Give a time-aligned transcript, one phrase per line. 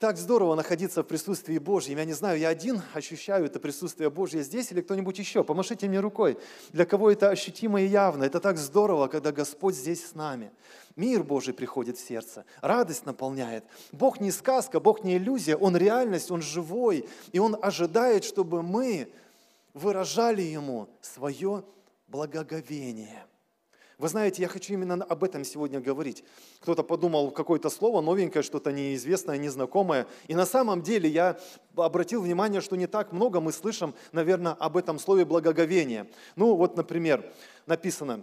[0.00, 1.98] Так здорово находиться в присутствии Божьем.
[1.98, 5.44] Я не знаю, я один ощущаю это присутствие Божье здесь или кто-нибудь еще.
[5.44, 6.38] Помашите мне рукой.
[6.72, 8.24] Для кого это ощутимо и явно.
[8.24, 10.52] Это так здорово, когда Господь здесь с нами.
[10.96, 13.62] Мир Божий приходит в сердце, радость наполняет.
[13.92, 17.06] Бог не сказка, Бог не иллюзия, Он реальность, Он живой.
[17.32, 19.12] И Он ожидает, чтобы мы
[19.74, 21.62] выражали Ему свое
[22.08, 23.26] благоговение.
[24.00, 26.24] Вы знаете, я хочу именно об этом сегодня говорить.
[26.60, 30.06] Кто-то подумал какое-то слово новенькое, что-то неизвестное, незнакомое.
[30.26, 31.38] И на самом деле я
[31.76, 36.08] обратил внимание, что не так много мы слышим, наверное, об этом слове благоговение.
[36.34, 37.30] Ну вот, например,
[37.66, 38.22] написано,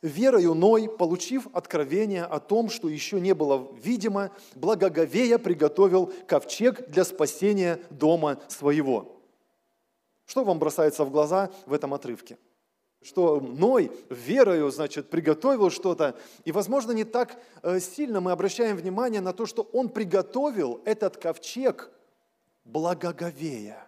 [0.00, 7.04] верою Ной, получив откровение о том, что еще не было видимо, благоговея приготовил ковчег для
[7.04, 9.20] спасения дома своего.
[10.24, 12.38] Что вам бросается в глаза в этом отрывке?
[13.02, 16.16] Что Ной верою, значит, приготовил что-то.
[16.44, 21.16] И, возможно, не так э, сильно мы обращаем внимание на то, что он приготовил этот
[21.16, 21.90] ковчег
[22.64, 23.86] благоговея.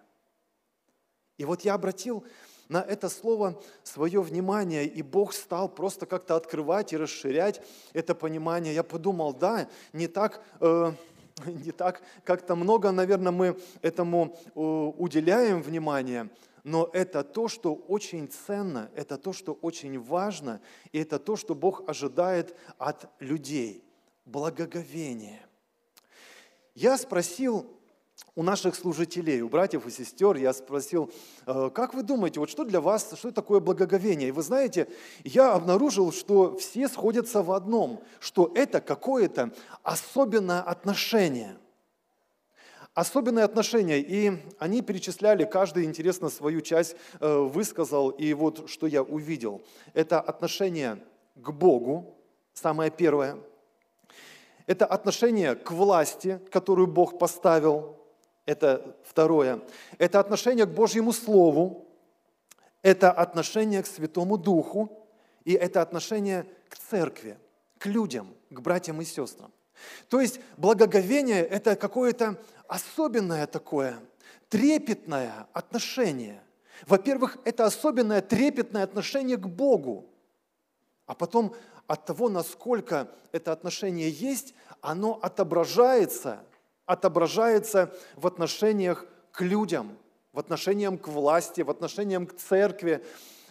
[1.38, 2.24] И вот я обратил
[2.68, 7.60] на это слово свое внимание, и Бог стал просто как-то открывать и расширять
[7.92, 8.74] это понимание.
[8.74, 10.42] Я подумал, да, не так...
[10.60, 10.92] Э,
[11.46, 16.28] не так как-то много, наверное, мы этому э, уделяем внимание,
[16.64, 20.62] но это то, что очень ценно, это то, что очень важно,
[20.92, 23.84] и это то, что Бог ожидает от людей.
[24.24, 25.46] Благоговение.
[26.74, 27.66] Я спросил
[28.34, 31.12] у наших служителей, у братьев и сестер, я спросил,
[31.46, 34.30] «Э, как вы думаете, вот что для вас, что такое благоговение?
[34.30, 34.88] И вы знаете,
[35.22, 41.58] я обнаружил, что все сходятся в одном, что это какое-то особенное отношение–
[42.94, 49.02] особенные отношения, и они перечисляли, каждый, интересно, свою часть э, высказал, и вот что я
[49.02, 49.62] увидел.
[49.92, 50.98] Это отношение
[51.34, 52.16] к Богу,
[52.52, 53.36] самое первое.
[54.66, 57.98] Это отношение к власти, которую Бог поставил,
[58.46, 59.60] это второе.
[59.98, 61.88] Это отношение к Божьему Слову,
[62.82, 65.06] это отношение к Святому Духу,
[65.44, 67.38] и это отношение к церкви,
[67.78, 69.52] к людям, к братьям и сестрам.
[70.08, 72.40] То есть благоговение– это какое-то
[72.74, 74.00] особенное такое,
[74.48, 76.42] трепетное отношение.
[76.88, 80.10] Во-первых, это особенное трепетное отношение к Богу.
[81.06, 81.54] А потом
[81.86, 86.44] от того, насколько это отношение есть, оно отображается,
[86.84, 89.96] отображается в отношениях к людям,
[90.32, 93.04] в отношениях к власти, в отношениях к церкви,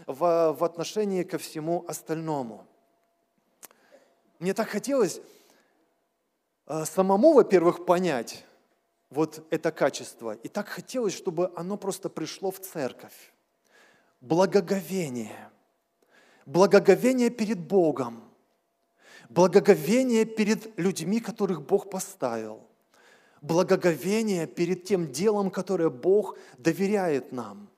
[0.05, 2.67] в, в отношении ко всему остальному.
[4.39, 5.21] Мне так хотелось
[6.67, 8.43] э, самому, во-первых, понять,
[9.13, 10.33] вот это качество.
[10.33, 13.33] И так хотелось, чтобы оно просто пришло в церковь.
[14.21, 15.49] Благоговение.
[16.45, 18.23] Благоговение перед Богом.
[19.29, 22.67] Благоговение перед людьми, которых Бог поставил.
[23.41, 27.69] Благоговение перед тем делом, которое Бог доверяет нам.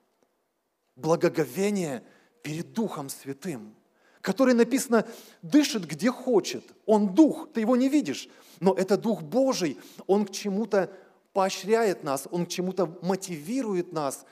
[0.96, 2.02] Благоговение
[2.42, 3.74] перед Духом Святым,
[4.20, 5.06] который написано,
[5.42, 6.64] дышит где хочет.
[6.86, 8.28] Он Дух, ты его не видишь,
[8.60, 10.90] но это Дух Божий, он к чему-то
[11.36, 14.24] поощряет нас, Он к чему-то мотивирует нас,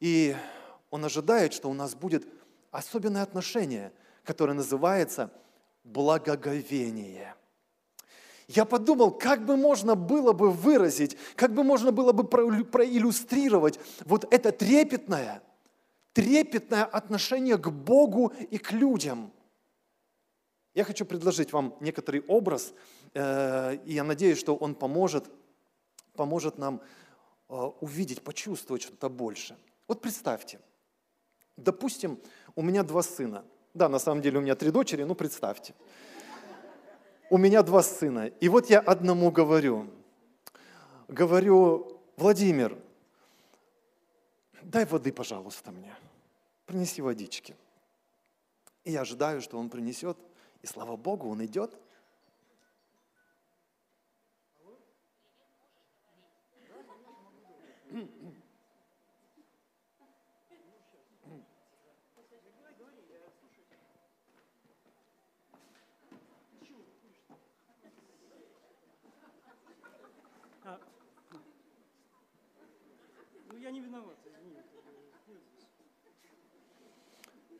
[0.00, 0.36] и
[0.90, 2.28] Он ожидает, что у нас будет
[2.70, 3.90] особенное отношение,
[4.22, 5.30] которое называется
[5.82, 7.34] благоговение.
[8.48, 14.30] Я подумал, как бы можно было бы выразить, как бы можно было бы проиллюстрировать вот
[14.30, 15.42] это трепетное,
[16.12, 19.32] трепетное отношение к Богу и к людям.
[20.74, 22.74] Я хочу предложить вам некоторый образ,
[23.14, 25.24] э, и я надеюсь, что он поможет
[26.16, 26.80] поможет нам
[27.48, 29.56] э, увидеть, почувствовать что-то больше.
[29.86, 30.58] Вот представьте,
[31.56, 32.18] допустим,
[32.54, 33.44] у меня два сына.
[33.74, 35.74] Да, на самом деле у меня три дочери, но представьте.
[37.28, 38.26] У меня два сына.
[38.40, 39.90] И вот я одному говорю,
[41.08, 42.78] говорю, Владимир,
[44.62, 45.94] дай воды, пожалуйста, мне.
[46.64, 47.54] Принеси водички.
[48.84, 50.16] И я ожидаю, что он принесет.
[50.62, 51.76] И слава Богу, он идет,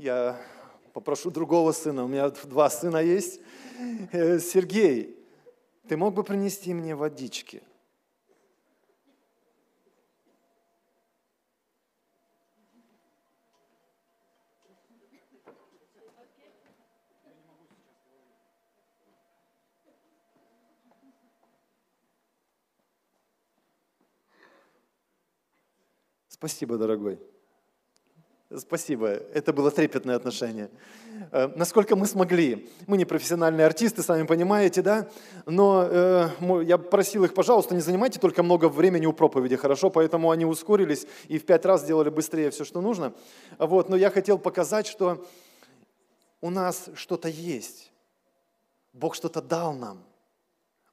[0.07, 0.41] я
[0.93, 3.41] попрошу другого сына, у меня два сына есть.
[4.13, 5.19] Э, Сергей,
[5.89, 7.63] ты мог бы принести мне водички?
[26.29, 27.19] Спасибо, дорогой.
[28.55, 30.71] Спасибо, это было трепетное отношение.
[31.33, 32.71] Э, насколько мы смогли.
[32.87, 35.09] Мы не профессиональные артисты, сами понимаете, да?
[35.47, 36.29] Но э,
[36.65, 39.91] я просил их, пожалуйста, не занимайте только много времени у проповеди, хорошо?
[39.91, 43.15] Поэтому они ускорились и в пять раз сделали быстрее все, что нужно.
[43.59, 45.27] Вот, но я хотел показать, что
[46.41, 47.91] у нас что-то есть.
[48.93, 50.05] Бог что-то дал нам.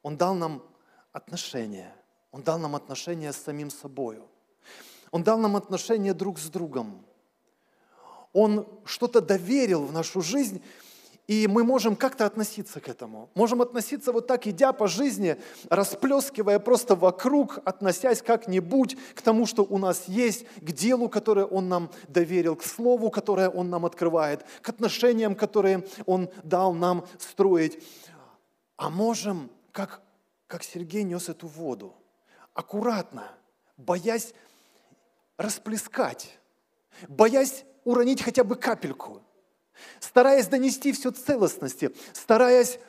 [0.01, 0.63] Он дал нам
[1.11, 1.93] отношения.
[2.31, 4.27] Он дал нам отношения с самим собою.
[5.11, 7.05] Он дал нам отношения друг с другом.
[8.33, 10.61] Он что-то доверил в нашу жизнь,
[11.27, 13.29] и мы можем как-то относиться к этому.
[13.33, 15.37] Можем относиться вот так, идя по жизни,
[15.69, 21.69] расплескивая просто вокруг, относясь как-нибудь к тому, что у нас есть, к делу, которое Он
[21.69, 27.81] нам доверил, к слову, которое Он нам открывает, к отношениям, которые Он дал нам строить.
[28.75, 30.01] А можем, как,
[30.47, 31.93] как Сергей нес эту воду,
[32.53, 33.31] аккуратно,
[33.77, 34.33] боясь
[35.37, 36.37] расплескать,
[37.07, 39.21] боясь уронить хотя бы капельку,
[39.99, 42.79] стараясь донести все целостности, стараясь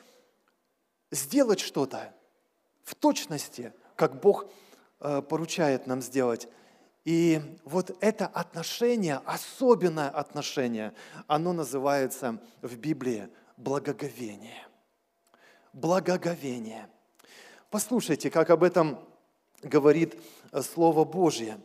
[1.11, 2.13] сделать что-то
[2.83, 4.45] в точности, как Бог
[4.99, 6.47] э, поручает нам сделать.
[7.03, 10.93] И вот это отношение, особенное отношение,
[11.27, 14.65] оно называется в Библии благоговение.
[15.73, 16.89] Благоговение.
[17.69, 18.99] Послушайте, как об этом
[19.61, 20.19] говорит
[20.61, 21.59] Слово Божье.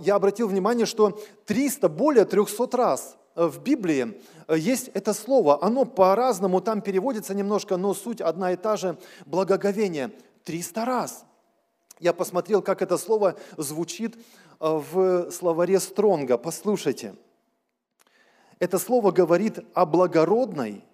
[0.00, 5.62] Я обратил внимание, что 300, более 300 раз э, в Библии э, есть это слово.
[5.62, 10.10] Оно по-разному там переводится немножко, но суть одна и та же– благоговение.
[10.44, 11.24] 300 раз.
[12.00, 14.16] Я посмотрел, как это слово звучит
[14.60, 16.38] в словаре Стронга.
[16.38, 17.14] Послушайте.
[18.58, 20.84] Это слово говорит о благородной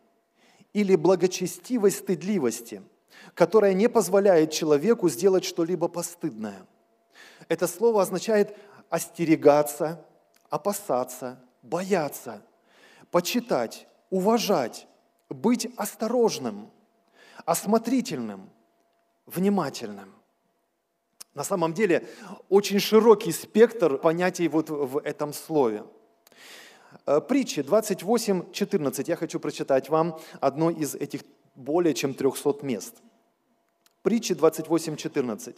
[0.73, 2.83] или благочестивой стыдливости–
[3.35, 6.67] которая не позволяет человеку сделать что-либо постыдное.
[7.49, 8.57] Это слово означает
[8.91, 10.05] остерегаться,
[10.51, 12.43] опасаться, бояться,
[13.11, 14.87] почитать, уважать,
[15.29, 16.71] быть осторожным,
[17.45, 18.51] осмотрительным,
[19.27, 20.15] внимательным.
[21.35, 22.07] На самом деле
[22.49, 25.85] очень широкий спектр понятий вот в этом слове.
[27.07, 29.05] Э, притчи 28.14.
[29.09, 31.23] Я хочу прочитать вам одно из этих
[31.57, 32.95] более чем 300 мест–
[34.05, 35.57] Притчи 28.14.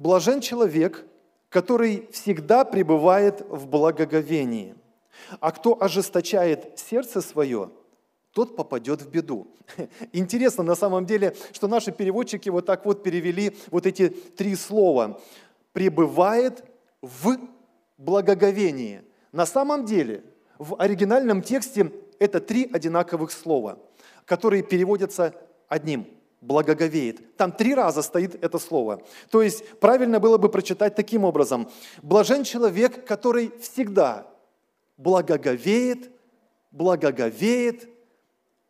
[0.00, 1.04] Блажен человек,
[1.50, 4.74] который всегда пребывает в благоговении,
[5.40, 7.70] а кто ожесточает сердце свое,
[8.32, 9.48] тот попадет в беду.
[10.14, 15.20] Интересно на самом деле, что наши переводчики вот так вот перевели вот эти три слова.
[15.74, 16.64] Пребывает
[17.02, 17.36] в
[17.98, 19.02] благоговении.
[19.32, 20.24] На самом деле
[20.58, 23.78] в оригинальном тексте это три одинаковых слова,
[24.24, 25.34] которые переводятся
[25.68, 26.06] одним–
[26.40, 27.36] благоговеет.
[27.36, 29.02] Там три раза стоит это слово.
[29.30, 31.70] То есть правильно было бы прочитать таким образом.
[32.02, 34.26] Блажен человек, который всегда
[34.96, 36.10] благоговеет,
[36.70, 37.88] благоговеет,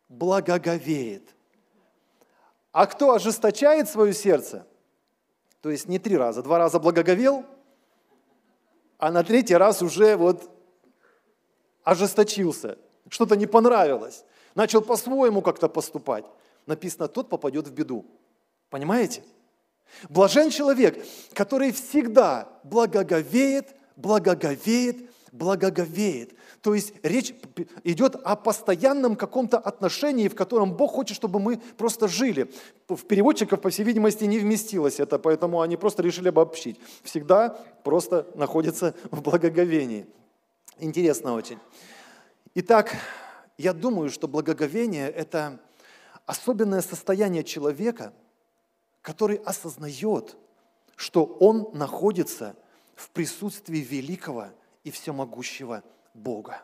[0.09, 1.23] благоговеет.
[2.71, 4.65] А кто ожесточает свое сердце,
[5.61, 7.45] то есть не три раза, два раза благоговел,
[8.97, 10.49] а на третий раз уже вот
[11.83, 12.77] ожесточился,
[13.09, 14.23] что-то не понравилось,
[14.55, 16.25] начал по-своему как-то поступать
[16.65, 18.05] написано, тот попадет в беду.
[18.69, 19.23] Понимаете?
[20.09, 21.03] Блажен человек,
[21.33, 24.97] который всегда благоговеет, благоговеет,
[25.31, 26.33] благоговеет.
[26.61, 27.33] То есть речь
[27.83, 32.53] идет о постоянном каком-то отношении, в котором Бог хочет, чтобы мы просто жили.
[32.87, 36.79] В переводчиков, по всей видимости, не вместилось это, поэтому они просто решили обобщить.
[37.03, 37.49] Всегда
[37.83, 40.05] просто находится в благоговении.
[40.77, 41.57] Интересно очень.
[42.53, 42.95] Итак,
[43.57, 45.59] я думаю, что благоговение– это
[46.25, 48.13] особенное состояние человека,
[49.01, 50.37] который осознает,
[50.95, 52.55] что он находится
[52.95, 54.47] в присутствии великого
[54.83, 56.61] и всемогущего Бога.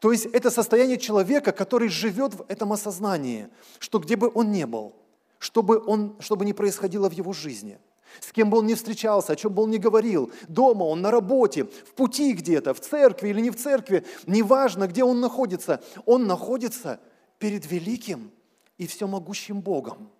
[0.00, 4.64] То есть это состояние человека, который живет в этом осознании, что где бы он ни
[4.64, 4.94] был,
[5.38, 7.78] чтобы, он, чтобы не происходило в его жизни,
[8.20, 11.10] с кем бы он ни встречался, о чем бы он ни говорил, дома он, на
[11.10, 16.26] работе, в пути где-то, в церкви или не в церкви, неважно, где он находится, он
[16.26, 17.00] находится
[17.38, 18.30] перед великим
[18.78, 20.10] и всемогущим Богом.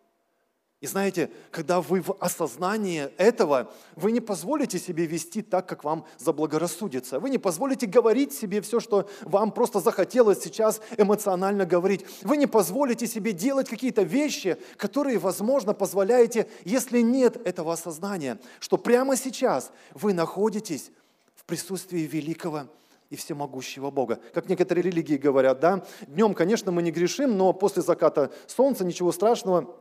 [0.85, 6.05] И знаете, когда вы в осознании этого, вы не позволите себе вести так, как вам
[6.19, 7.21] заблагорассудится.
[7.21, 12.05] Вы не позволите говорить себе все, что вам просто захотелось сейчас эмоционально говорить.
[12.21, 18.77] Вы не позволите себе делать какие-то вещи, которые, возможно, позволяете, если нет этого осознания, что
[18.77, 20.91] прямо сейчас вы находитесь
[21.35, 22.69] в присутствии великого
[23.11, 24.21] и всемогущего Бога.
[24.33, 29.13] Как некоторые религии говорят, да, днем, конечно, мы не грешим, но после заката солнца ничего
[29.13, 29.77] страшного,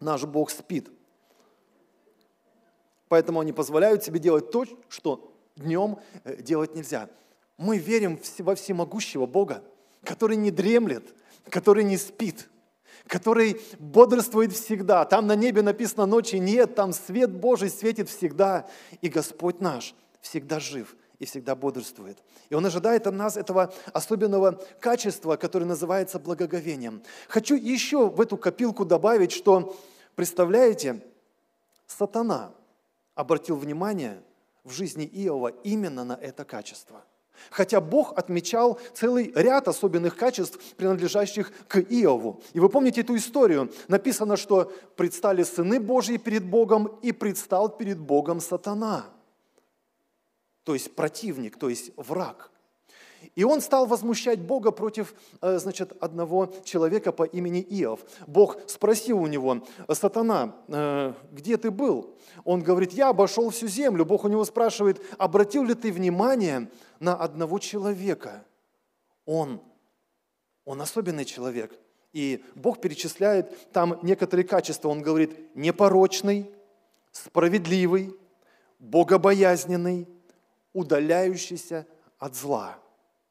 [0.00, 0.90] наш Бог спит.
[3.08, 7.10] Поэтому они позволяют себе делать то, что днем э, делать нельзя.
[7.58, 9.62] Мы верим во всемогущего Бога,
[10.02, 11.14] который не дремлет,
[11.50, 12.48] который не спит,
[13.06, 15.04] который бодрствует всегда.
[15.04, 18.66] Там на небе написано ночи нет, там свет Божий светит всегда.
[19.02, 22.18] И Господь наш всегда жив и всегда бодрствует.
[22.50, 27.00] И Он ожидает от нас этого особенного качества, которое называется благоговением.
[27.28, 29.76] Хочу еще в эту копилку добавить, что,
[30.16, 31.00] представляете,
[31.86, 32.52] сатана
[33.14, 34.20] обратил внимание
[34.64, 37.04] в жизни Иова именно на это качество–
[37.50, 42.40] Хотя Бог отмечал целый ряд особенных качеств, принадлежащих к Иову.
[42.52, 43.72] И вы помните эту историю.
[43.88, 49.06] Написано, что предстали сыны Божьи перед Богом и предстал перед Богом сатана.
[50.64, 52.50] То есть противник, то есть враг.
[53.34, 58.00] И он стал возмущать Бога против, э, значит, одного человека по имени Иов.
[58.26, 64.04] Бог спросил у него, «Сатана, э, где ты был?» Он говорит, «Я обошел всю землю».
[64.04, 68.44] Бог у него спрашивает, «Обратил ли ты внимание на одного человека?»
[69.24, 69.60] Он,
[70.64, 71.72] он особенный человек.
[72.12, 74.88] И Бог перечисляет там некоторые качества.
[74.88, 76.50] Он говорит, непорочный,
[77.12, 78.14] справедливый,
[78.78, 80.08] богобоязненный,
[80.72, 81.86] удаляющийся
[82.18, 82.78] от зла.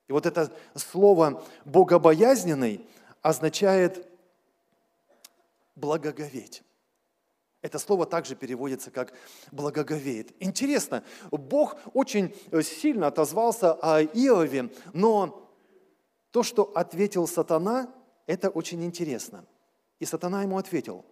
[0.08, 2.86] И вот это слово «богобоязненный»
[3.22, 4.06] означает
[5.76, 6.64] «благоговеть».
[7.62, 9.14] Это слово также переводится как
[9.52, 10.34] «благоговеет».
[10.42, 15.50] Интересно, Бог очень сильно отозвался о Иове, но
[16.32, 17.94] то, что ответил сатана,
[18.26, 19.46] это очень интересно.
[20.00, 21.06] И сатана ему ответил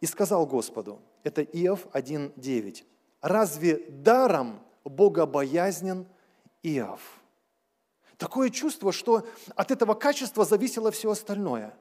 [0.00, 2.84] и сказал Господу, это Иов 1.9,
[3.20, 6.06] «Разве даром богобоязнен
[6.62, 7.00] Иов?»
[8.16, 11.74] Такое чувство, что от этого качества зависело все остальное.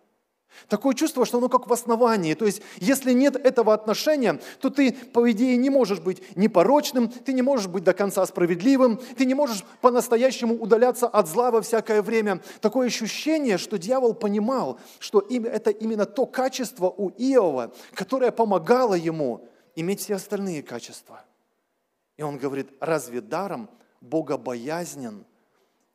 [0.67, 2.33] Такое чувство, что оно как в основании.
[2.33, 7.33] То есть, если нет этого отношения, то ты, по идее, не можешь быть непорочным, ты
[7.33, 12.01] не можешь быть до конца справедливым, ты не можешь по-настоящему удаляться от зла во всякое
[12.01, 12.41] время.
[12.59, 19.47] Такое ощущение, что дьявол понимал, что это именно то качество у Иова, которое помогало ему
[19.75, 21.23] иметь все остальные качества.
[22.21, 23.67] И он говорит, разве даром
[23.99, 25.25] богобоязнен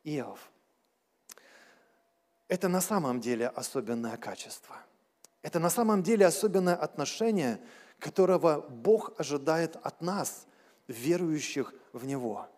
[0.02, 0.50] Иов.
[2.48, 4.74] Это на самом деле особенное качество.
[5.42, 7.60] Это на самом деле особенное отношение,
[8.00, 10.48] которого Бог ожидает от нас,
[10.88, 12.48] верующих в Него.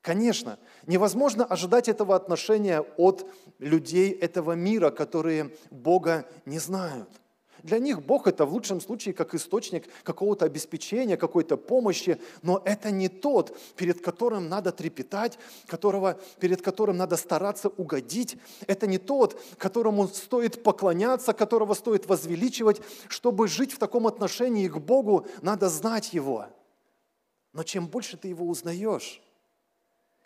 [0.00, 7.10] Конечно, невозможно ожидать этого отношения от людей этого мира, которые Бога не знают.
[7.62, 12.90] Для них Бог это в лучшем случае как источник какого-то обеспечения, какой-то помощи, но это
[12.90, 18.36] не тот, перед которым надо трепетать, которого, перед которым надо стараться угодить.
[18.66, 22.80] Это не тот, которому стоит поклоняться, которого стоит возвеличивать.
[23.08, 26.46] Чтобы жить в таком отношении к Богу, надо знать Его.
[27.52, 29.22] Но чем больше ты Его узнаешь,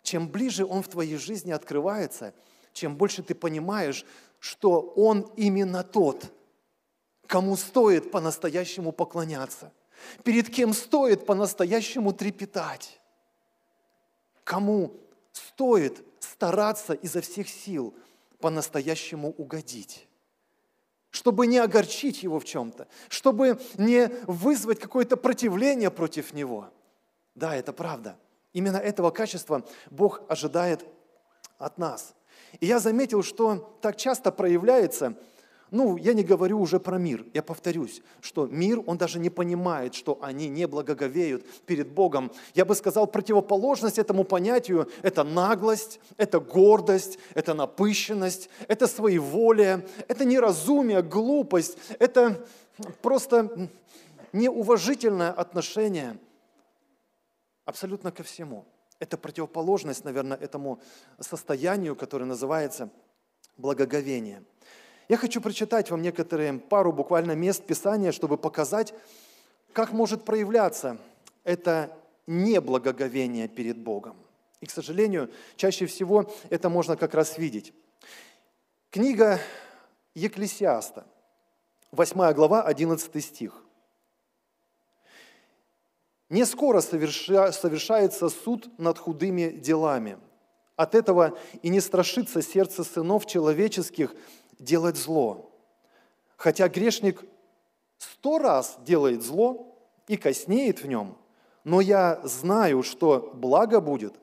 [0.01, 2.33] чем ближе Он в твоей жизни открывается,
[2.73, 4.05] чем больше ты понимаешь,
[4.39, 6.31] что Он именно тот–
[7.27, 9.71] кому стоит по-настоящему поклоняться,
[10.23, 12.99] перед кем стоит по-настоящему трепетать,
[14.43, 14.93] кому
[15.31, 17.93] стоит стараться изо всех сил
[18.39, 20.07] по-настоящему угодить,
[21.09, 26.69] чтобы не огорчить его в чем-то, чтобы не вызвать какое-то противление против него.
[27.35, 28.17] Да, это правда.
[28.53, 30.85] Именно этого качества Бог ожидает
[31.59, 32.15] от нас.
[32.59, 35.17] И я заметил, что так часто проявляется–
[35.69, 39.95] ну, я не говорю уже про мир, я повторюсь, что мир, он даже не понимает,
[39.95, 42.31] что они не благоговеют перед Богом.
[42.55, 50.23] Я бы сказал, противоположность этому понятию– это наглость, это гордость, это напыщенность, это своеволие, это
[50.23, 52.45] неразумие, глупость, это
[53.01, 53.69] просто
[54.31, 56.17] неуважительное отношение
[57.65, 58.65] абсолютно ко всему.
[58.99, 60.79] Это противоположность, наверное, этому
[61.19, 62.89] состоянию, которое называется
[63.57, 64.43] благоговение–
[65.09, 68.93] я хочу прочитать вам некоторые пару буквально мест Писания, чтобы показать,
[69.73, 70.97] как может проявляться
[71.43, 74.17] это неблагоговение перед Богом.
[74.59, 77.73] И, к сожалению, чаще всего это можно как раз видеть.
[78.89, 79.39] Книга
[80.13, 81.05] Екклесиаста,
[81.91, 83.63] 8 глава, 11 стих.
[86.29, 90.17] «Не скоро совершается суд над худыми делами.
[90.75, 94.13] От этого и не страшится сердце сынов человеческих,
[94.59, 95.51] делать зло.
[96.35, 97.23] Хотя грешник
[97.97, 99.75] сто раз делает зло
[100.07, 101.17] и коснеет в нем,
[101.63, 104.13] но я знаю, что благо будет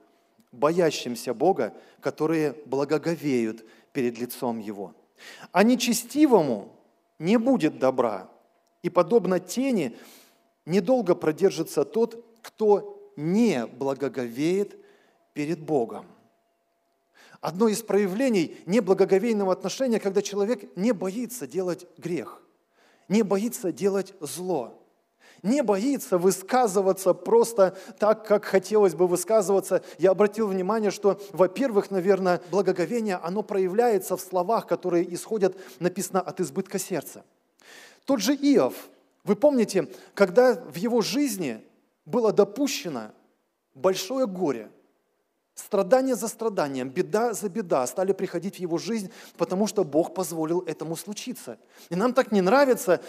[0.52, 4.94] боящимся Бога, которые благоговеют перед лицом Его.
[5.52, 6.76] А нечестивому
[7.18, 8.30] не будет добра,
[8.82, 9.96] и подобно тени
[10.66, 14.76] недолго продержится тот, кто не благоговеет
[15.32, 16.06] перед Богом.
[17.44, 22.40] Одно из проявлений неблагоговейного отношения, когда человек не боится делать грех,
[23.10, 24.82] не боится делать зло,
[25.42, 29.84] не боится высказываться просто так, как хотелось бы высказываться.
[29.98, 36.40] Я обратил внимание, что, во-первых, наверное, благоговение, оно проявляется в словах, которые исходят, написано, от
[36.40, 37.26] избытка сердца.
[38.06, 38.88] Тот же Иов,
[39.22, 41.62] вы помните, когда в его жизни
[42.06, 43.10] было допущено
[43.74, 44.70] большое горе,
[45.54, 50.62] Страдание за страданием, беда за беда стали приходить в его жизнь, потому что Бог позволил
[50.62, 51.58] этому случиться.
[51.90, 53.00] И нам так не нравится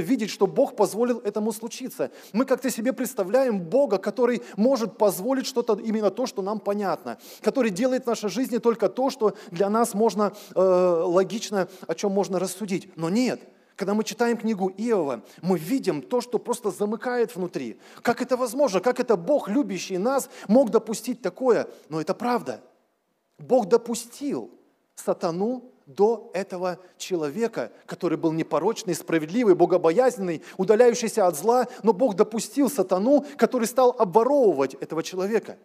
[0.00, 2.10] видеть, что Бог позволил этому случиться.
[2.32, 7.70] Мы как-то себе представляем Бога, который может позволить что-то, именно то, что нам понятно, который
[7.70, 12.40] делает в нашей жизни только то, что для нас можно э, логично, о чем можно
[12.40, 12.96] рассудить.
[12.96, 13.40] Но нет–
[13.82, 17.80] когда мы читаем книгу Иова, мы видим то, что просто замыкает внутри.
[18.02, 18.78] Как это возможно?
[18.78, 21.66] Как это Бог, любящий нас, мог допустить такое?
[21.88, 22.62] Но это правда.
[23.40, 24.52] Бог допустил
[24.94, 32.70] сатану до этого человека, который был непорочный, справедливый, богобоязненный, удаляющийся от зла, но Бог допустил
[32.70, 35.58] сатану, который стал обворовывать этого человека.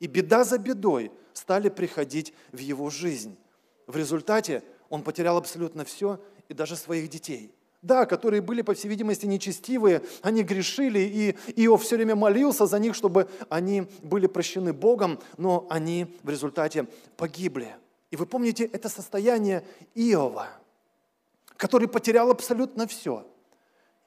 [0.00, 3.36] И беда за бедой стали приходить в его жизнь.
[3.86, 6.20] В результате он потерял абсолютно все
[6.52, 7.50] и даже своих детей.
[7.80, 11.30] Да, которые были, по всей видимости, нечестивые, они грешили, и
[11.64, 16.86] Иов все время молился за них, чтобы они были прощены Богом, но они в результате
[17.16, 17.74] погибли.
[18.12, 20.46] И вы помните это состояние Иова,
[21.56, 23.26] который потерял абсолютно все.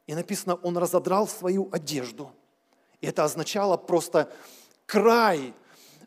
[0.07, 2.31] И написано, он разодрал свою одежду.
[3.01, 4.31] И это означало просто
[4.85, 5.53] край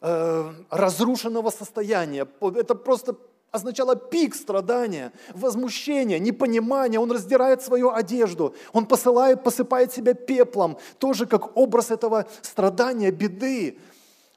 [0.01, 2.27] э, разрушенного состояния.
[2.41, 3.17] Это просто
[3.51, 6.99] означало пик страдания, возмущения, непонимания.
[7.01, 13.79] Он раздирает свою одежду, он посылает, посыпает себя пеплом, тоже как образ этого страдания, беды,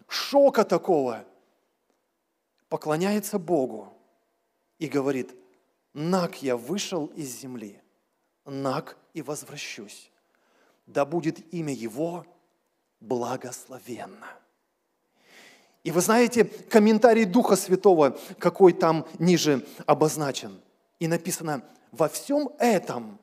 [0.08, 1.26] шока такого.
[2.70, 3.94] Поклоняется Богу
[4.80, 5.36] и говорит,
[5.94, 7.82] «Нак я вышел из земли,
[8.46, 10.10] нак и возвращусь,
[10.86, 12.26] да будет имя Его
[13.02, 14.41] благословенно».
[15.84, 20.62] И вы знаете, комментарий Духа Святого, какой там ниже обозначен.
[21.00, 23.20] И написано, во всем этом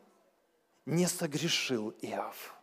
[0.85, 2.58] не согрешил Иов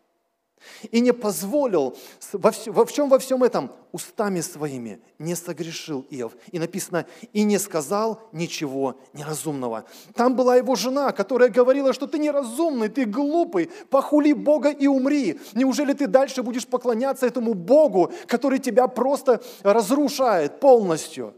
[0.91, 1.97] и не позволил,
[2.33, 6.33] во, все, во чем во всем этом, устами своими не согрешил Иов.
[6.51, 9.85] И написано, и не сказал ничего неразумного.
[10.13, 15.39] Там была его жена, которая говорила, что ты неразумный, ты глупый, похули Бога и умри.
[15.53, 21.33] Неужели ты дальше будешь поклоняться этому Богу, который тебя просто разрушает полностью?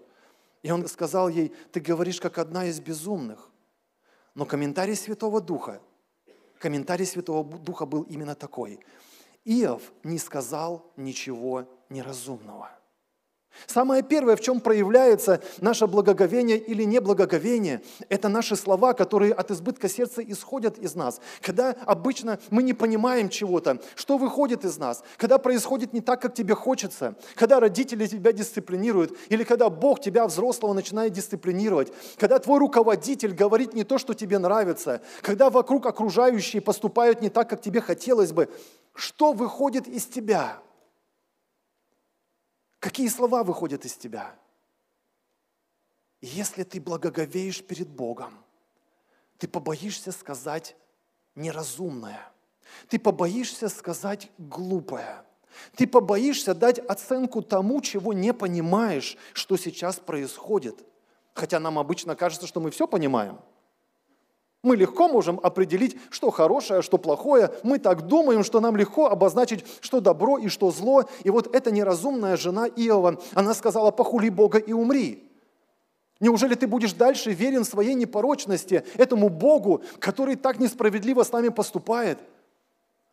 [0.63, 3.49] И он сказал ей, ты говоришь, как одна из безумных.
[4.35, 5.79] Но комментарий Святого Духа,
[6.59, 8.79] комментарий Святого Духа был именно такой–
[9.49, 12.76] Иов не сказал ничего неразумного.
[13.65, 19.89] Самое первое, в чем проявляется наше благоговение или неблагоговение, это наши слова, которые от избытка
[19.89, 21.19] сердца исходят из нас.
[21.41, 26.33] Когда обычно мы не понимаем чего-то, что выходит из нас, когда происходит не так, как
[26.33, 32.59] тебе хочется, когда родители тебя дисциплинируют, или когда Бог тебя, взрослого, начинает дисциплинировать, когда твой
[32.59, 37.81] руководитель говорит не то, что тебе нравится, когда вокруг окружающие поступают не так, как тебе
[37.81, 38.49] хотелось бы,
[38.93, 40.59] что выходит из тебя?
[42.87, 44.33] Какие слова выходят из тебя?
[46.21, 48.33] Если ты благоговеешь перед Богом,
[49.37, 50.73] ты побоишься сказать
[51.35, 52.31] неразумное,
[52.87, 55.25] ты побоишься сказать глупое,
[55.75, 60.81] ты побоишься дать оценку тому, чего не понимаешь, что сейчас происходит.
[61.33, 63.41] Хотя нам обычно кажется, что мы все понимаем–
[64.67, 67.51] мы легко можем определить, что хорошее, что плохое.
[67.63, 71.05] Мы так думаем, что нам легко обозначить, что добро и что зло.
[71.23, 75.23] И вот эта неразумная жена Иова, она сказала, похули Бога и умри.
[76.19, 82.19] Неужели ты будешь дальше верен своей непорочности, этому Богу, который так несправедливо с нами поступает?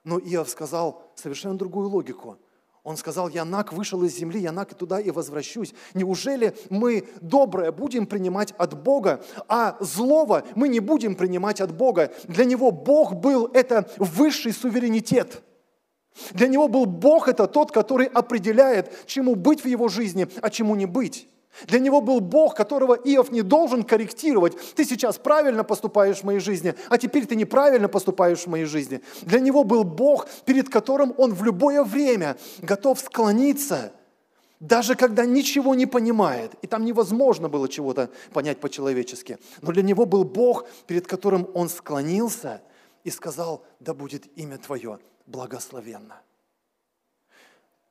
[0.05, 2.39] Но Иов сказал совершенно другую логику.
[2.85, 5.73] Он сказал, я нак вышел из земли, я нак туда и возвращусь.
[5.95, 12.13] Неужели мы доброе будем принимать от Бога, а злого мы не будем принимать от Бога?
[12.25, 15.43] Для него Бог был это высший суверенитет.
[16.33, 20.75] Для него был Бог это тот, который определяет, чему быть в его жизни, а чему
[20.75, 21.27] не быть.
[21.67, 24.57] Для него был Бог, которого Иов не должен корректировать.
[24.75, 29.01] Ты сейчас правильно поступаешь в моей жизни, а теперь ты неправильно поступаешь в моей жизни.
[29.23, 33.93] Для него был Бог, перед которым он в любое время готов склониться,
[34.59, 36.53] даже когда ничего не понимает.
[36.63, 39.39] И там невозможно было чего-то понять по-человечески.
[39.63, 42.63] Но для него был Бог, перед которым он склонился
[43.05, 46.21] и сказал, да будет имя Твое благословенно.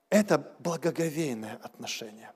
[0.09, 2.31] Это благоговейное отношение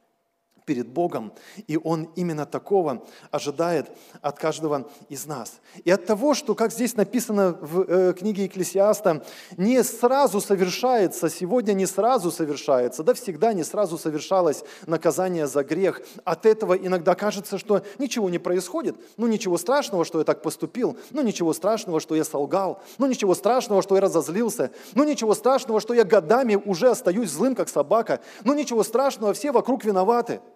[0.67, 1.32] перед Богом,
[1.65, 3.89] и Он именно такого ожидает
[4.21, 5.62] от каждого из нас.
[5.86, 9.23] И от того, что, как здесь написано в э, книге Екклесиаста,
[9.56, 16.01] не сразу совершается, сегодня не сразу совершается, да всегда не сразу совершалось наказание за грех.
[16.25, 20.97] От этого иногда кажется, что ничего не происходит, ну ничего страшного, что я так поступил,
[21.12, 25.80] ну ничего страшного, что я солгал, ну ничего страшного, что я разозлился, ну ничего страшного,
[25.80, 30.41] что я годами уже остаюсь злым, как собака, ну ничего страшного, все вокруг виноваты–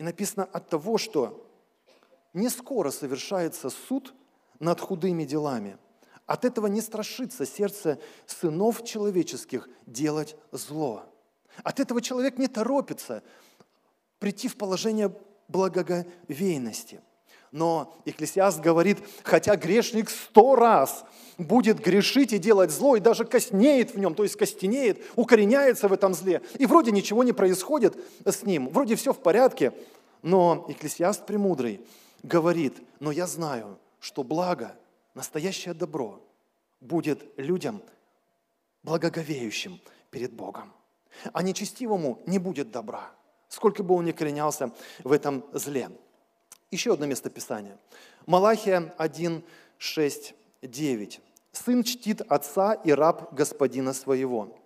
[0.00, 1.46] и написано от того, что
[2.32, 4.14] не скоро совершается суд
[4.58, 5.76] над худыми делами.
[6.24, 11.04] От этого не страшится сердце сынов человеческих делать зло.
[11.64, 13.22] От этого человек не торопится
[14.18, 15.14] прийти в положение
[15.48, 17.02] благоговейности.
[17.52, 21.04] Но Экклесиаст говорит, хотя грешник сто раз
[21.36, 25.92] будет грешить и делать зло, и даже коснеет в нем, то есть костенеет, укореняется в
[25.92, 29.72] этом зле, и вроде ничего не происходит с ним, вроде все в порядке,
[30.22, 31.80] но Экклесиаст Премудрый
[32.22, 34.76] говорит, но я знаю, что благо,
[35.14, 36.20] настоящее добро
[36.80, 37.82] будет людям
[38.82, 40.72] благоговеющим перед Богом.
[41.32, 43.10] А нечестивому не будет добра,
[43.48, 45.90] сколько бы он ни коренялся в этом зле.
[46.70, 47.76] Еще одно место Писания.
[48.26, 49.42] Малахия 1,
[49.78, 51.20] 6, 9.
[51.52, 54.56] Сын чтит отца и раб господина своего.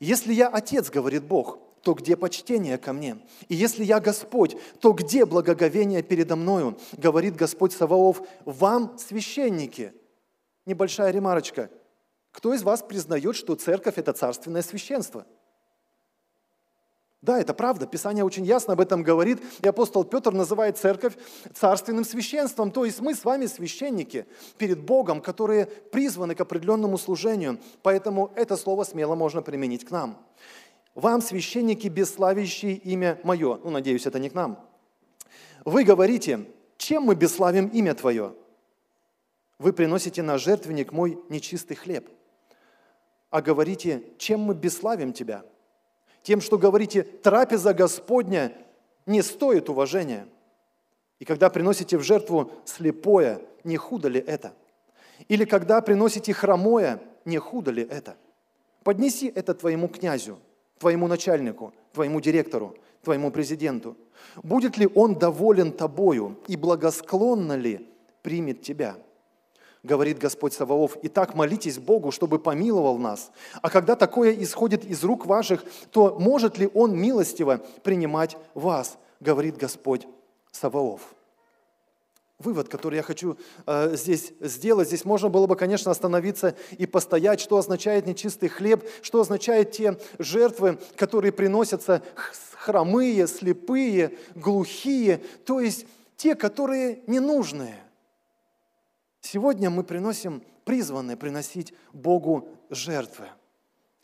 [0.00, 3.18] Если я отец, говорит Бог, то где почтение ко мне?
[3.48, 6.76] И если я Господь, то где благоговение передо мною?
[6.92, 9.92] Говорит Господь Саваоф, вам, священники.
[10.66, 11.70] Небольшая ремарочка.
[12.32, 15.24] Кто из вас признает, что церковь– это царственное священство–
[17.20, 21.14] да, это правда, Писание очень ясно об этом говорит, и апостол Петр называет церковь
[21.52, 24.26] царственным священством, то есть мы с вами священники
[24.56, 30.24] перед Богом, которые призваны к определенному служению, поэтому это слово смело можно применить к нам.
[30.94, 34.64] Вам, священники, бесславящие имя Мое, ну, надеюсь, это не к нам,
[35.64, 38.32] вы говорите, чем мы бесславим имя Твое?
[39.58, 42.08] Вы приносите на жертвенник мой нечистый хлеб,
[43.30, 45.42] а говорите, чем мы бесславим Тебя–
[46.22, 48.52] тем, что говорите, трапеза Господня
[49.06, 50.26] не стоит уважения.
[51.18, 54.52] И когда приносите в жертву слепое, не худо ли это?
[55.28, 58.16] Или когда приносите хромое, не худо ли это?
[58.84, 60.38] Поднеси это твоему князю,
[60.78, 63.96] твоему начальнику, твоему директору, твоему президенту.
[64.42, 67.88] Будет ли он доволен тобою и благосклонно ли
[68.22, 68.96] примет тебя?
[69.82, 70.96] Говорит Господь Саваоф.
[71.02, 73.30] Итак, молитесь Богу, чтобы помиловал нас.
[73.62, 79.56] А когда такое исходит из рук ваших, то может ли Он милостиво принимать вас, говорит
[79.56, 80.06] Господь
[80.52, 81.14] Саваоф.
[82.38, 83.36] Вывод, который я хочу
[83.66, 88.88] э, здесь сделать, здесь можно было бы, конечно, остановиться и постоять, что означает нечистый хлеб,
[89.02, 92.00] что означает те жертвы, которые приносятся
[92.54, 95.86] хромые, слепые, глухие, то есть
[96.16, 97.82] те, которые ненужные–
[99.20, 103.26] Сегодня мы приносим, призваны приносить Богу жертвы.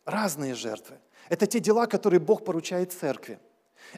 [0.04, 0.96] Разные жертвы.
[1.28, 3.38] Это те дела, которые Бог поручает церкви.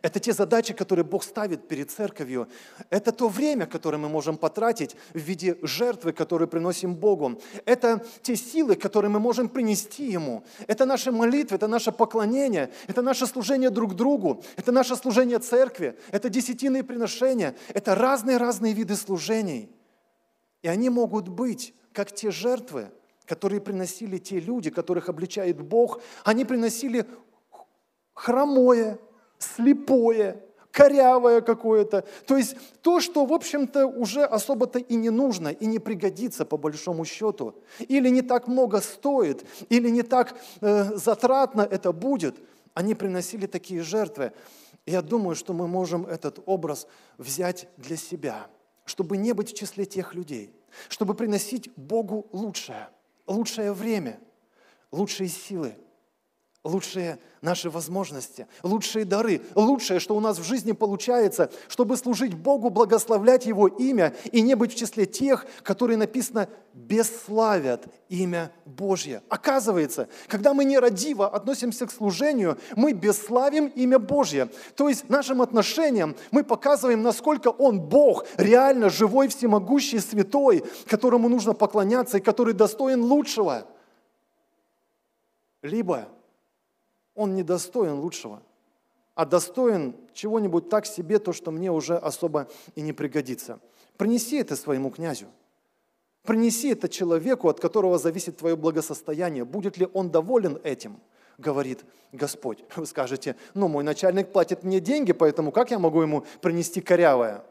[0.03, 2.49] Это те задачи, которые Бог ставит перед церковью.
[2.91, 7.41] Это то время, которое мы можем потратить в виде жертвы, которую приносим Богу.
[7.65, 10.45] Это те силы, которые мы можем принести Ему.
[10.67, 15.99] Это наши молитвы, это наше поклонение, это наше служение друг другу, это наше служение церкви,
[16.11, 19.71] это десятинные приношения, это разные-разные виды служений.
[20.63, 22.91] И они могут быть, как те жертвы,
[23.27, 26.01] которые приносили те люди, которых обличает Бог.
[26.25, 27.07] Они приносили
[28.15, 28.99] хромое,
[29.39, 32.05] слепое, корявое какое-то.
[32.27, 36.57] То есть то, что, в общем-то, уже особо-то и не нужно, и не пригодится по
[36.57, 37.55] большому счету.
[37.81, 42.37] Или не так много стоит, или не так э, затратно это будет.
[42.75, 44.33] Они приносили такие жертвы.
[44.85, 46.87] Я думаю, что мы можем этот образ
[47.19, 48.47] взять для себя–
[48.87, 50.55] чтобы не быть в числе тех людей,
[50.89, 52.89] чтобы приносить Богу лучшее,
[53.27, 54.19] лучшее время,
[54.91, 55.77] лучшие силы–
[56.67, 62.71] лучшие наши возможности, лучшие дары, лучшее, что у нас в жизни получается, чтобы служить Богу,
[62.71, 69.23] благословлять Его имя и не быть в числе тех, которые написано бесславят имя Божье.
[69.29, 74.49] Оказывается, когда мы нерадиво относимся к служению, мы бесславим имя Божье.
[74.75, 81.55] То есть нашим отношением мы показываем, насколько Он Бог, реально живой, всемогущий, святой, которому нужно
[81.55, 83.67] поклоняться и который достоин лучшего.
[85.63, 86.09] Либо
[87.17, 88.43] он не достоин лучшего,
[89.15, 93.59] а достоин чего-нибудь так себе, то, что мне уже особо и не пригодится.
[93.97, 95.27] Принеси это своему князю.
[96.23, 99.45] Принеси это человеку, от которого зависит твое благосостояние.
[99.45, 101.01] Будет ли он доволен этим?
[101.39, 102.65] говорит Господь.
[102.77, 107.45] Вы скажете, ну мой начальник платит мне деньги, поэтому как я могу ему принести корявое?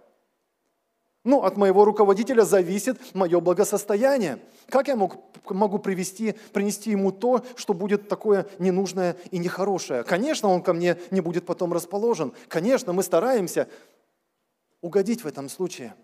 [1.25, 4.37] Ну, от моего руководителя зависит мое благосостояние.
[4.69, 5.17] Как я мог,
[5.49, 10.03] могу привести, принести ему то, что будет такое ненужное и нехорошее?
[10.03, 12.31] Конечно, он ко мне не будет потом расположен.
[12.47, 13.67] Конечно, мы стараемся
[14.81, 15.95] угодить в этом случае.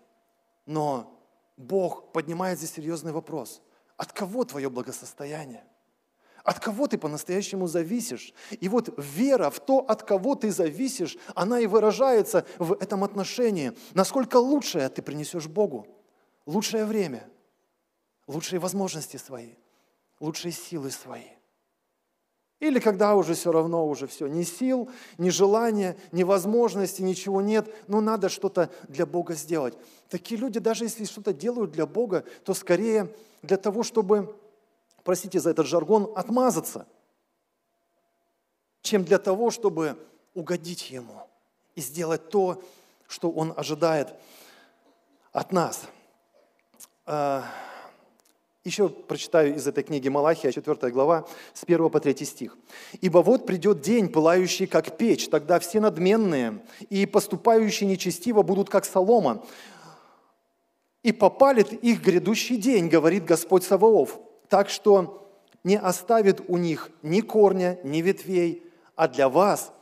[0.66, 1.16] Но
[1.56, 3.62] Бог поднимает здесь серьезный вопрос.
[3.96, 5.62] От кого твое благосостояние?
[6.44, 8.34] От кого ты по-настоящему зависишь?
[8.50, 13.72] И вот вера в то, от кого ты зависишь, она и выражается в этом отношении.
[13.94, 15.86] Насколько лучшее ты принесешь Богу?
[16.46, 17.28] Лучшее время,
[18.26, 19.54] лучшие возможности свои,
[20.18, 21.28] лучшие силы свои.
[22.58, 27.72] Или когда уже все равно, уже все, ни сил, ни желания, ни возможности, ничего нет,
[27.88, 29.76] но надо что-то для Бога сделать.
[30.08, 34.36] Такие люди, даже если что-то делают для Бога, то скорее для того, чтобы
[35.04, 36.86] простите за этот жаргон, отмазаться,
[38.82, 39.96] чем для того, чтобы
[40.34, 41.28] угодить Ему
[41.74, 42.62] и сделать то,
[43.06, 44.14] что Он ожидает
[45.32, 45.82] от нас.
[47.04, 47.44] А,
[48.64, 52.56] еще прочитаю из этой книги Малахия, 4 глава, с 1 по 3 стих.
[53.00, 58.84] «Ибо вот придет день, пылающий, как печь, тогда все надменные и поступающие нечестиво будут, как
[58.84, 59.44] солома,
[61.02, 64.20] и попалит их грядущий день, говорит Господь Саваоф,
[64.52, 65.26] так что
[65.64, 68.62] не оставит у них ни корня, ни ветвей,
[68.96, 69.72] а для вас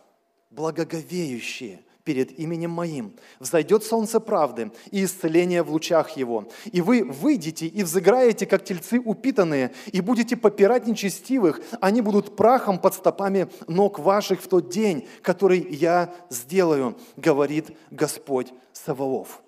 [0.51, 3.17] благоговеющие перед именем Моим.
[3.41, 6.49] Взойдет солнце правды и исцеление в лучах его.
[6.67, 11.61] И вы выйдете и взыграете, как тельцы упитанные, и будете попирать нечестивых.
[11.81, 18.53] Они будут прахом под стопами ног ваших в тот день, который я сделаю, говорит Господь
[18.73, 19.43] Саваоф.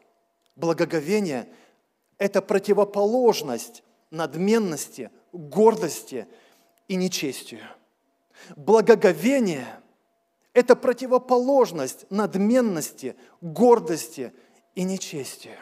[0.57, 1.49] Благоговение–
[2.19, 6.29] это противоположность надменности, гордости
[6.87, 7.65] и нечестию.
[8.55, 9.67] Благоговение–
[10.53, 14.33] это противоположность надменности, гордости
[14.75, 15.59] и нечестию.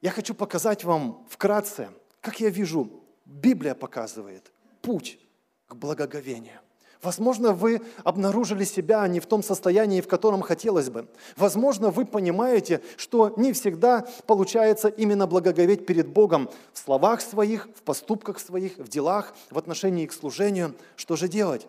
[0.00, 5.20] Я хочу показать вам вкратце, как я вижу, Библия показывает путь
[5.68, 6.60] к благоговению–
[7.02, 11.08] Возможно, вы обнаружили себя не в том состоянии, в котором хотелось бы.
[11.36, 17.82] Возможно, вы понимаете, что не всегда получается именно благоговеть перед Богом в словах своих, в
[17.82, 20.74] поступках своих, в делах, в отношении к служению.
[20.94, 21.66] Что же делать?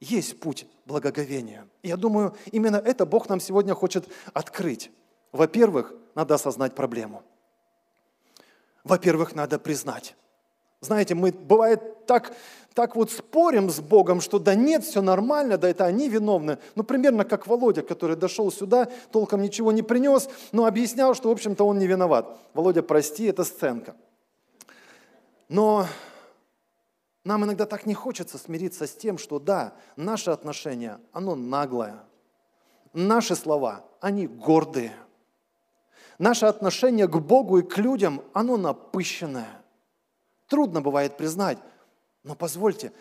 [0.00, 1.66] Есть путь благоговения.
[1.82, 4.90] я думаю, именно это Бог нам сегодня хочет открыть.
[5.32, 7.22] Во-первых, надо осознать проблему.
[8.84, 10.14] Во-первых, надо признать.
[10.84, 12.32] Знаете, мы бывает так
[12.74, 16.58] так вот спорим с Богом, что да нет, все нормально, да это они виновны.
[16.74, 21.32] Ну, примерно как Володя, который дошел сюда, толком ничего не принес, но объяснял, что, в
[21.32, 22.36] общем-то, он не виноват.
[22.52, 23.94] Володя, прости, это сценка.
[25.48, 25.86] Но
[27.22, 32.02] нам иногда так не хочется смириться с тем, что да, наше отношение, оно наглое.
[32.92, 34.92] Наши слова, они гордые.
[36.18, 39.63] Наше отношение к Богу и к людям, оно напыщенное.
[40.48, 41.58] Трудно бывает признать,
[42.22, 42.92] но позвольте,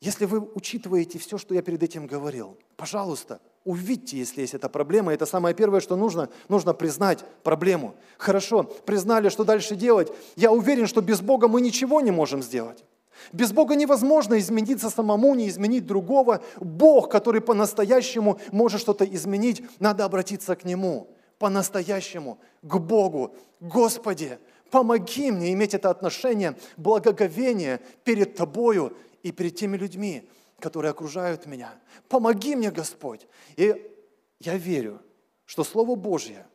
[0.00, 5.12] если вы учитываете все, что я перед этим говорил, пожалуйста, увидьте, если есть эта проблема.
[5.12, 6.28] Это самое первое, что нужно.
[6.48, 7.94] Нужно признать проблему.
[8.18, 10.12] Хорошо, признали, что дальше делать.
[10.36, 12.84] Я уверен, что без Бога мы ничего не можем сделать.
[13.32, 16.42] Без Бога невозможно измениться самому, не изменить другого.
[16.58, 21.08] Бог, который по-настоящему может что-то изменить, надо обратиться к Нему.
[21.38, 23.34] По-настоящему, к Богу.
[23.60, 24.38] Господи,
[24.72, 30.26] Помоги мне иметь это отношение благоговения перед Тобою и перед теми людьми,
[30.58, 31.74] которые окружают меня.
[32.08, 33.26] Помоги мне, Господь.
[33.56, 33.92] И
[34.40, 35.02] я верю,
[35.44, 36.46] что Слово Божье,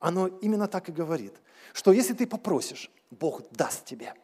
[0.00, 1.34] оно именно так и говорит,
[1.72, 4.14] что если ты попросишь, Бог даст тебе.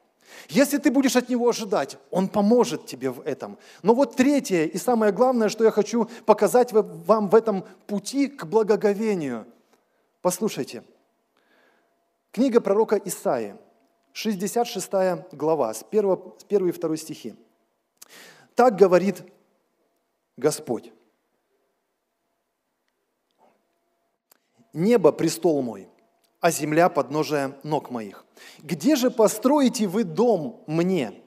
[0.49, 3.59] Если ты будешь от Него ожидать, Он поможет тебе в этом.
[3.85, 8.45] Но вот третье и самое главное, что я хочу показать вам в этом пути к
[8.45, 9.47] благоговению.
[10.21, 10.83] Послушайте–
[12.33, 13.57] Книга пророка Исаии,
[14.13, 14.91] 66
[15.33, 17.35] глава, с 1, с 1 и 2 стихи.
[18.55, 19.23] Так говорит
[20.37, 20.93] Господь.
[24.73, 25.89] Небо– престол мой,
[26.41, 28.27] а земля– подножие ног моих.
[28.59, 31.23] Где же построите вы дом мне,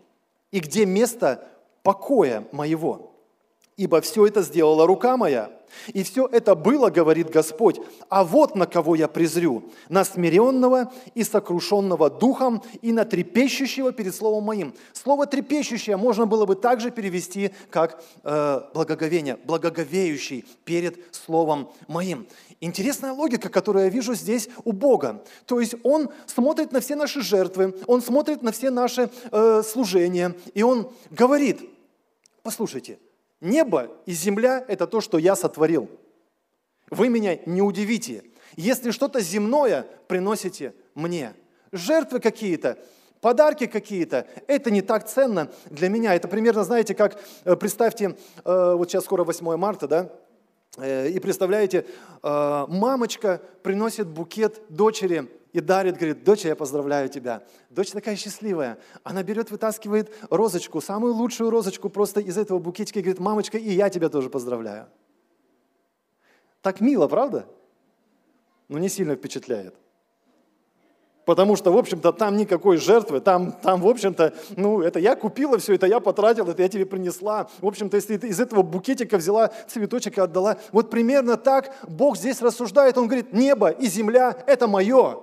[0.51, 1.47] и где место
[1.81, 3.18] покоя моего?
[3.79, 5.51] Ибо все это сделала рука моя,
[5.93, 11.23] и все это было, говорит Господь, а вот на кого я презрю, на смиренного и
[11.23, 14.73] сокрушенного духом, и на трепещущего перед Словом моим.
[14.91, 22.27] Слово трепещущее можно было бы также перевести как э, благоговение, благоговеющий перед Словом моим.
[22.59, 25.23] Интересная логика, которую я вижу здесь у Бога.
[25.45, 30.35] То есть Он смотрит на все наши жертвы, Он смотрит на все наши э, служения,
[30.53, 31.61] и Он говорит,
[32.43, 32.99] Послушайте,
[33.41, 35.89] небо и земля– это то, что я сотворил.
[36.89, 38.23] Вы меня не удивите,
[38.55, 41.33] если что-то земное приносите мне.
[41.71, 42.79] Жертвы какие-то,
[43.21, 46.15] подарки какие-то, это не так ценно для меня.
[46.15, 50.11] Это примерно, знаете, как, э, представьте, э, вот сейчас скоро 8 марта, да,
[50.77, 51.85] и представляете,
[52.23, 57.43] мамочка приносит букет дочери и дарит, говорит, дочь, я поздравляю тебя.
[57.71, 58.77] Дочь такая счастливая.
[59.03, 63.71] Она берет, вытаскивает розочку, самую лучшую розочку просто из этого букетика и говорит, мамочка, и
[63.71, 64.87] я тебя тоже поздравляю.
[66.61, 67.47] Так мило, правда?
[68.67, 69.73] Но не сильно впечатляет.
[71.29, 75.59] Потому что, в общем-то, там никакой жертвы, там, там в общем-то, ну, это я купила
[75.59, 77.47] все, это я потратила, это я тебе принесла.
[77.59, 82.17] В общем-то, если ты из этого букетика взяла цветочек и отдала, вот примерно так Бог
[82.17, 82.97] здесь рассуждает.
[82.97, 85.19] Он говорит, небо и земля– это мое.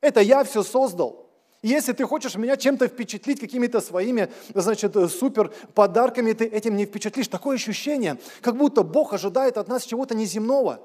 [0.00, 1.32] Это я все создал.
[1.62, 7.26] Если ты хочешь меня чем-то впечатлить, какими-то своими, значит, супер подарками, ты этим не впечатлишь.
[7.26, 10.78] Такое ощущение, как будто Бог ожидает от нас чего-то неземного.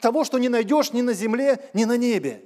[0.00, 2.42] Того, что не найдешь ни на земле, ни на небе.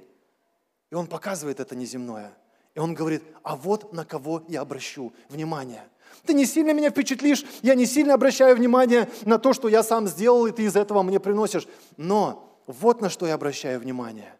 [0.91, 2.33] И Он показывает это неземное.
[2.75, 5.83] И Он говорит, а вот на кого я обращу внимание.
[6.25, 10.07] Ты не сильно меня впечатлишь, я не сильно обращаю внимание на то, что я сам
[10.07, 11.67] сделал, и ты из этого мне приносишь.
[11.97, 14.35] Но вот на что я обращаю внимание.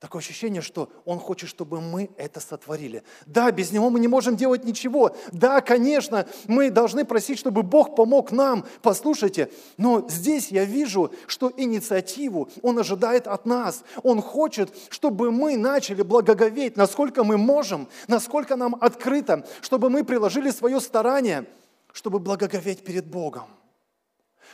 [0.00, 3.02] Такое ощущение, что Он хочет, чтобы мы это сотворили.
[3.26, 5.14] Да, без Него мы не можем делать ничего.
[5.30, 8.64] Да, конечно, мы должны просить, чтобы Бог помог нам.
[8.80, 13.84] Послушайте, но здесь я вижу, что инициативу Он ожидает от нас.
[14.02, 20.50] Он хочет, чтобы мы начали благоговеть, насколько мы можем, насколько нам открыто, чтобы мы приложили
[20.50, 21.44] свое старание,
[21.92, 23.48] чтобы благоговеть перед Богом,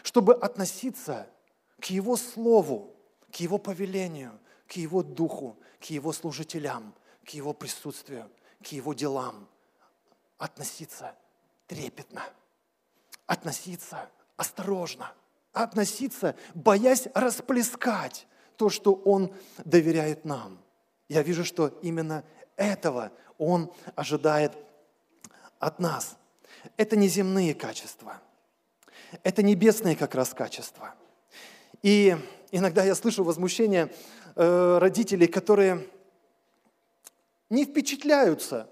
[0.02, 1.28] чтобы относиться
[1.80, 2.96] к Его Слову,
[3.30, 4.32] к Его повелению–
[4.68, 8.30] к Его Духу, к Его служителям, к Его присутствию,
[8.62, 9.48] к Его делам.
[10.38, 11.14] Относиться
[11.66, 12.22] трепетно,
[13.26, 15.12] относиться осторожно,
[15.52, 18.26] относиться, боясь расплескать
[18.56, 20.58] то, что Он доверяет нам.
[21.08, 22.24] Я вижу, что именно
[22.56, 24.52] этого Он ожидает
[25.58, 26.16] от нас.
[26.76, 28.20] Это не земные качества,
[29.22, 30.94] это небесные как раз качества.
[31.82, 32.16] И
[32.50, 33.92] иногда я слышу возмущение
[34.38, 35.88] Э, родителей, которые
[37.48, 38.68] не впечатляются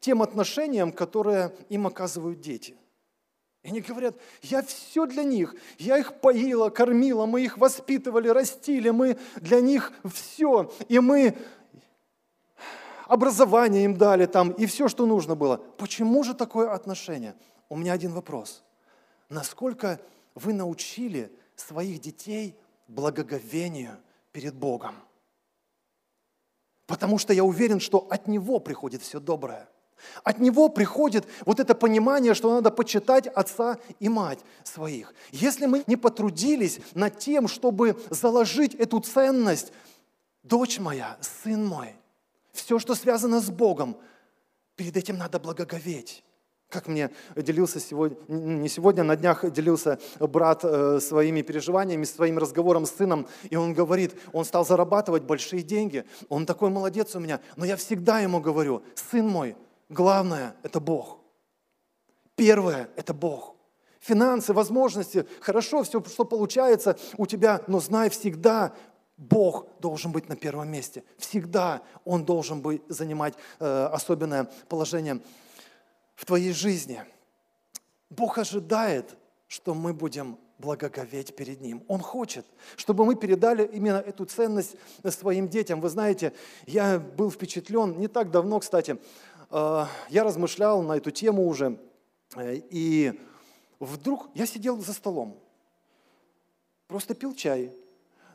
[0.00, 2.74] тем отношением, которое им оказывают дети.
[3.62, 8.90] И они говорят, я все для них, я их поила, кормила, мы их воспитывали, растили,
[8.90, 11.38] мы для них все, и мы
[13.06, 15.58] образование им дали там, и все, что нужно было.
[15.58, 17.36] Почему же такое отношение?
[17.68, 18.64] У меня один вопрос.
[19.28, 20.00] Насколько
[20.34, 22.56] вы научили своих детей
[22.88, 23.96] благоговению–
[24.34, 24.96] перед Богом.
[26.86, 29.68] Потому что я уверен, что от Него приходит все доброе.
[30.24, 35.14] От Него приходит вот это понимание, что надо почитать отца и мать своих.
[35.30, 39.72] Если мы не потрудились над тем, чтобы заложить эту ценность,
[40.42, 41.94] дочь моя, сын мой,
[42.52, 43.96] все, что связано с Богом,
[44.74, 46.24] перед этим надо благоговеть.
[46.68, 52.86] Как мне делился сегодня, не сегодня, на днях делился брат э, своими переживаниями, своим разговором
[52.86, 57.40] с сыном, и он говорит, он стал зарабатывать большие деньги, он такой молодец у меня,
[57.56, 59.56] но я всегда ему говорю, сын мой,
[59.88, 61.18] главное– это Бог.
[62.34, 63.54] Первое– это Бог.
[64.00, 68.74] Финансы, возможности, хорошо, все, что получается у тебя, но знай всегда,
[69.16, 71.04] Бог должен быть на первом месте.
[71.18, 75.20] Всегда Он должен быть, занимать э, особенное положение
[76.14, 77.02] в твоей жизни.
[78.10, 79.16] Бог ожидает,
[79.48, 81.84] что мы будем благоговеть перед Ним.
[81.88, 82.46] Он хочет,
[82.76, 84.76] чтобы мы передали именно эту ценность
[85.08, 85.80] своим детям.
[85.80, 86.32] Вы знаете,
[86.66, 88.98] я был впечатлен не так давно, кстати,
[89.50, 91.78] э, я размышлял на эту тему уже,
[92.36, 93.20] э, и
[93.80, 95.38] вдруг я сидел за столом,
[96.86, 97.72] просто пил чай,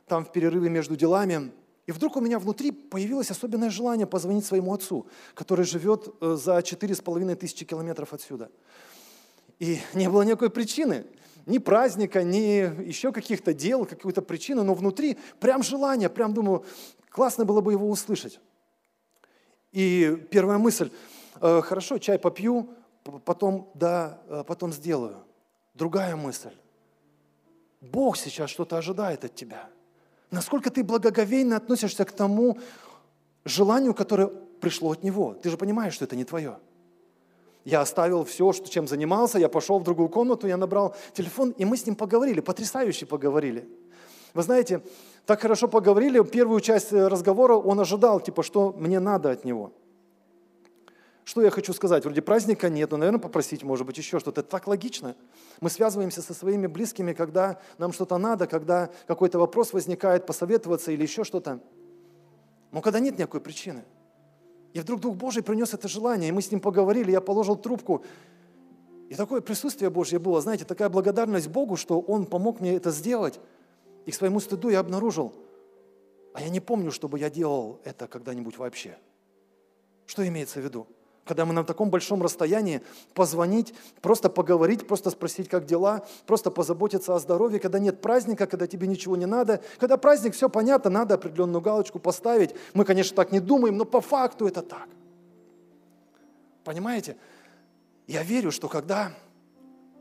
[0.05, 1.51] там в перерыве между делами,
[1.89, 6.61] и вдруг у меня внутри появилось особенное желание позвонить своему отцу, который живет э, за
[6.61, 8.51] четыре с половиной тысячи километров отсюда.
[9.57, 11.07] И не было никакой причины,
[11.47, 16.63] ни праздника, ни еще каких-то дел, какой-то причины, но внутри прям желание, прям думаю,
[17.09, 18.39] классно было бы его услышать.
[19.71, 20.91] И первая мысль,
[21.41, 22.69] «Э, хорошо, чай попью,
[23.25, 25.23] потом, да, э, потом сделаю.
[25.73, 26.53] Другая мысль,
[27.81, 29.69] Бог сейчас что-то ожидает от тебя–
[30.31, 32.57] Насколько ты благоговейно относишься к тому
[33.45, 35.33] желанию, которое пришло от Него.
[35.33, 36.57] Ты же понимаешь, что это не твое.
[37.65, 41.77] Я оставил все, чем занимался, я пошел в другую комнату, я набрал телефон, и мы
[41.77, 43.67] с ним поговорили, потрясающе поговорили.
[44.33, 44.81] Вы знаете,
[45.25, 49.73] так хорошо поговорили, первую часть разговора он ожидал, типа, что мне надо от него.
[51.29, 52.05] Что я хочу сказать?
[52.05, 54.41] Вроде праздника нет, но, наверное, попросить, может быть, еще что-то.
[54.41, 55.15] Это так логично.
[55.61, 61.03] Мы связываемся со своими близкими, когда нам что-то надо, когда какой-то вопрос возникает, посоветоваться или
[61.03, 61.59] еще что-то.
[62.71, 63.83] Но когда нет никакой причины.
[64.73, 68.03] И вдруг Дух Божий принес это желание, и мы с ним поговорили, я положил трубку.
[69.07, 73.39] И такое присутствие Божье было, знаете, такая благодарность Богу, что Он помог мне это сделать.
[74.07, 75.35] И к своему стыду я обнаружил,
[76.33, 78.97] а я не помню, чтобы я делал это когда-нибудь вообще.
[80.07, 80.87] Что имеется в виду?
[81.29, 82.81] Когда мы на таком большом расстоянии,
[83.13, 88.65] позвонить, просто поговорить, просто спросить, как дела, просто позаботиться о здоровье, когда нет праздника, когда
[88.65, 89.61] тебе ничего не надо.
[89.77, 92.55] Когда праздник, все понятно, надо определенную галочку поставить.
[92.73, 94.89] Мы, конечно, так не думаем, но по факту это так.
[96.63, 97.15] Понимаете?
[98.07, 99.11] Я верю, что когда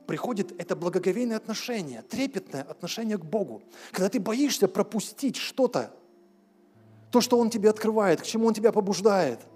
[0.06, 3.60] приходит это благоговейное отношение, трепетное отношение к Богу,
[3.92, 5.90] когда ты боишься пропустить что-то,
[7.12, 9.40] то, что Он тебе открывает, к чему Он тебя побуждает–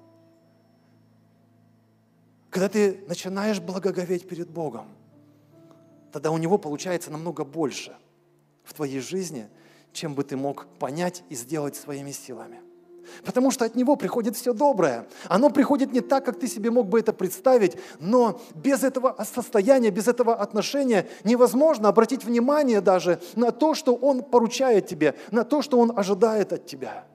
[2.53, 4.87] когда ты начинаешь благоговеть перед Богом,
[6.13, 7.97] тогда у Него получается намного больше
[8.63, 9.49] в твоей жизни,
[9.95, 12.61] чем бы ты мог понять и сделать своими силами.
[13.25, 15.07] Потому что от Него приходит все доброе.
[15.29, 19.89] Оно приходит не так, как ты себе мог бы это представить, но без этого состояния,
[19.89, 25.63] без этого отношения невозможно обратить внимание даже на то, что Он поручает тебе, на то,
[25.63, 27.07] что Он ожидает от тебя.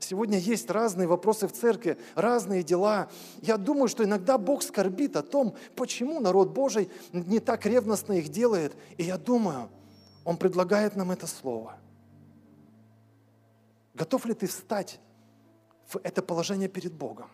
[0.00, 3.08] Сегодня есть разные вопросы в церкви, разные дела.
[3.42, 8.28] Я думаю, что иногда Бог скорбит о том, почему народ Божий не так ревностно их
[8.28, 8.76] делает.
[8.96, 9.68] И я думаю,
[10.24, 11.76] Он предлагает нам это слово.
[13.94, 15.00] Готов ли ты встать
[15.88, 17.28] в это положение перед Богом?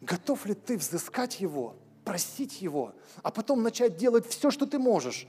[0.00, 5.28] Готов ли ты взыскать Его, просить Его, а потом начать делать все, что ты можешь,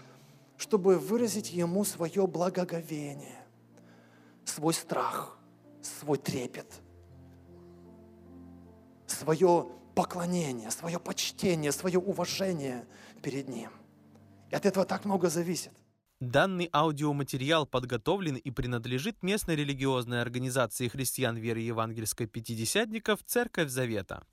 [0.58, 3.46] чтобы выразить Ему свое благоговение,
[4.44, 5.38] свой страх–
[5.82, 6.82] свой трепет,
[9.08, 12.86] свое поклонение, свое почтение, свое уважение
[13.22, 13.70] перед Ним.
[14.50, 15.72] И от этого так много зависит.
[16.20, 24.24] Данный аудиоматериал подготовлен и принадлежит местной религиозной организации христиан веры евангельской пятидесятников «Церковь Завета».